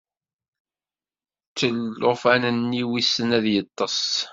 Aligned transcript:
Ttel 1.49 1.77
llufan-nni 1.99 2.83
wissen 2.91 3.29
ad 3.37 3.45
yeṭṭes. 3.53 4.01